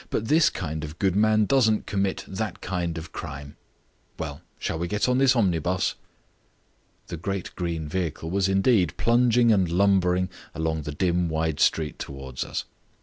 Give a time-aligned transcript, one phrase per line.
[0.09, 3.55] "But this kind of good man doesn't commit that kind of crime.
[4.17, 5.93] Well, shall we get on this omnibus?"
[7.09, 12.43] The great green vehicle was indeed plunging and lumbering along the dim wide street towards
[12.43, 12.65] us.